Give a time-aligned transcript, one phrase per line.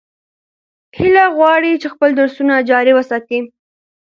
[0.97, 3.39] هیله غواړي چې خپل درسونه جاري وساتي.